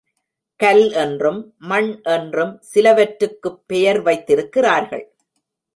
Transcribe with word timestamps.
கல் 0.59 0.91
என்றும், 0.91 1.55
மண் 1.57 2.01
என்றும் 2.03 2.61
சிலவற்றுக்குப் 2.73 3.61
பெயர் 3.67 4.01
வைத்திருக்கிறார்கள். 4.01 5.13